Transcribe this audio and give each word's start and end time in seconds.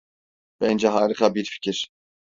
Bence 0.61 0.87
harika 0.87 1.35
bir 1.35 1.45
fikir. 1.45 1.89